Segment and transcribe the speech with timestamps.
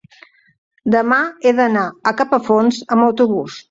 [0.95, 3.59] demà he d'anar a Capafonts amb autobús.